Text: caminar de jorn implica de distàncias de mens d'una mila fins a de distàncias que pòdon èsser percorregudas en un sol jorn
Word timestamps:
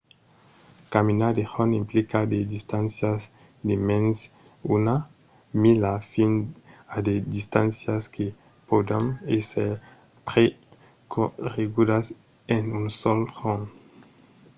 caminar 0.93 1.31
de 1.37 1.43
jorn 1.51 1.71
implica 1.81 2.19
de 2.33 2.39
distàncias 2.55 3.21
de 3.67 3.75
mens 3.89 4.17
d'una 4.65 4.95
mila 5.61 5.93
fins 6.11 6.37
a 6.95 6.97
de 7.07 7.15
distàncias 7.35 8.03
que 8.15 8.25
pòdon 8.67 9.03
èsser 9.37 9.71
percorregudas 10.27 12.05
en 12.57 12.63
un 12.79 12.85
sol 13.01 13.19
jorn 13.37 13.63